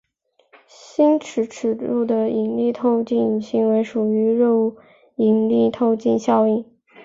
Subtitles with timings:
[0.67, 4.75] 星系尺度的引力透镜行为属于弱
[5.17, 6.65] 引力透镜效应。